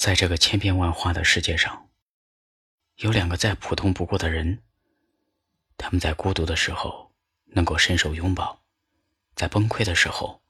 [0.00, 1.90] 在这个千变万化的世界上，
[2.96, 4.62] 有两个再普通不过的人。
[5.76, 7.12] 他们在孤独的时候
[7.48, 8.62] 能够伸手拥抱，
[9.34, 10.40] 在崩溃的时候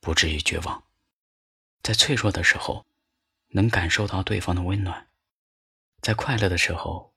[0.00, 0.82] 不至于绝望，
[1.84, 2.84] 在脆弱的时候
[3.50, 5.06] 能感受到对方的温暖，
[6.02, 7.14] 在快乐的时候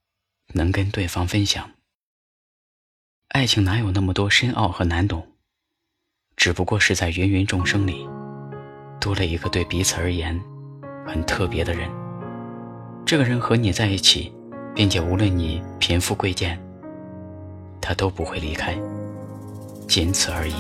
[0.50, 1.72] 能跟对方分享。
[3.30, 5.36] 爱情哪有那么多深奥和难懂？
[6.38, 8.08] 只不过是在芸芸众生里，
[9.02, 10.40] 多了一个对彼此而言
[11.06, 11.90] 很特别的人。
[13.06, 14.34] 这个人和你在一起，
[14.74, 16.58] 并且无论你贫富贵贱，
[17.82, 18.76] 他都不会离开，
[19.88, 20.54] 仅此而已。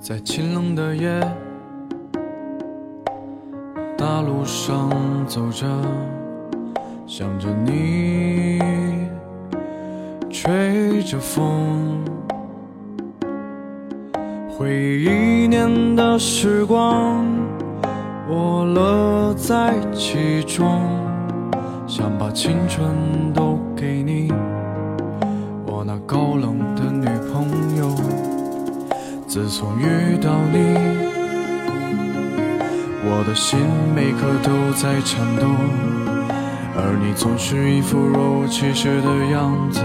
[0.00, 1.20] 在清冷的夜，
[3.98, 4.90] 大路上
[5.26, 5.66] 走着，
[7.06, 8.58] 想着你，
[10.30, 12.02] 吹着风。
[14.48, 17.26] 回忆一年的时光，
[18.28, 20.82] 我乐在其中，
[21.86, 24.32] 想把青春都给你，
[25.64, 27.94] 我那高冷的女朋友。
[29.28, 30.58] 自从遇到你，
[33.04, 33.60] 我的心
[33.94, 35.46] 每刻都在颤抖，
[36.74, 39.80] 而你总是一副若无其事的样子，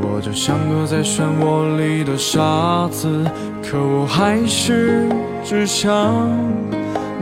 [0.00, 3.22] 我就像个在漩涡里的沙子。
[3.62, 5.06] 可我还是
[5.44, 6.30] 只想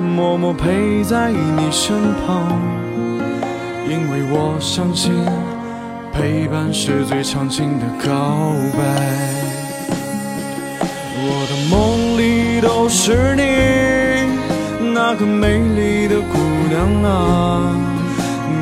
[0.02, 2.60] 默默陪在你身旁，
[3.88, 5.12] 因为我相信
[6.12, 8.10] 陪伴是最长情的告
[8.76, 8.80] 白。
[11.24, 13.42] 我的梦里都是你，
[14.92, 17.76] 那个美丽的姑娘啊，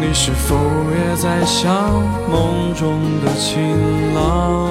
[0.01, 0.57] 你是否
[0.95, 4.69] 也在想梦中的情郎？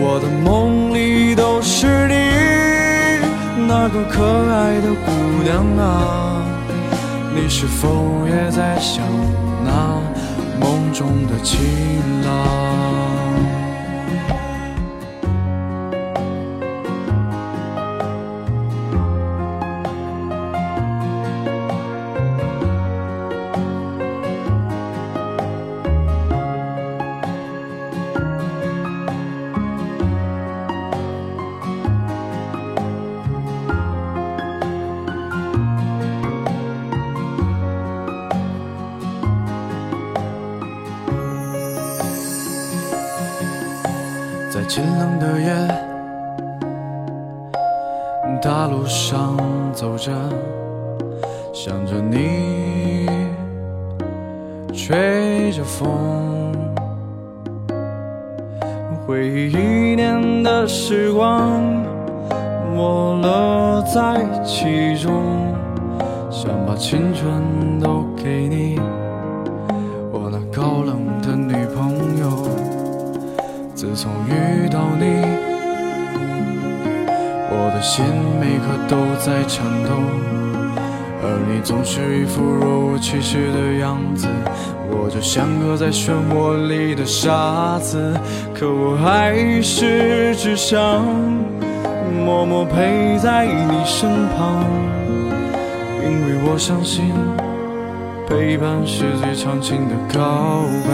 [0.00, 1.57] 我的梦里都，
[3.80, 6.42] 那个可爱的姑娘啊，
[7.32, 9.04] 你是否也在想
[9.64, 10.00] 那
[10.60, 11.60] 梦中的情
[12.26, 12.57] 郎？
[44.58, 45.52] 在清冷的夜，
[48.42, 49.36] 大路上
[49.72, 50.10] 走着，
[51.52, 53.06] 想着你，
[54.72, 56.52] 吹着风，
[59.06, 61.62] 回忆一年的时光，
[62.74, 65.22] 我乐在其中，
[66.32, 68.67] 想把青春都给你，
[77.78, 78.04] 的心
[78.40, 79.90] 每刻都在颤抖，
[81.22, 84.26] 而你总是一副若无其事的样子，
[84.90, 88.18] 我就像个在漩涡里的傻子，
[88.52, 91.04] 可我还是只想
[92.26, 94.64] 默默陪在你身旁，
[96.02, 97.14] 因为我相信
[98.28, 100.90] 陪伴是最长情的告白。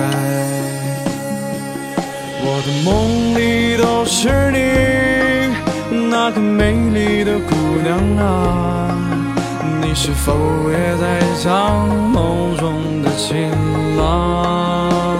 [2.47, 2.93] 我的梦
[3.41, 4.84] 里都是你，
[6.27, 8.97] 那个美丽的姑娘啊，
[9.83, 10.33] 你是否
[10.71, 13.51] 也在想梦中的情
[13.99, 15.19] 郎？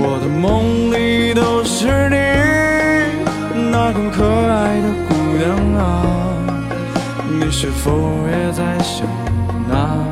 [0.00, 2.16] 我的梦里都是你，
[3.70, 5.46] 那个可爱的姑娘
[5.76, 5.84] 啊，
[7.30, 7.92] 你是否
[8.28, 9.06] 也在想
[9.68, 10.02] 那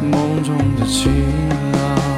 [0.00, 1.10] 梦中的情
[1.72, 2.13] 郎？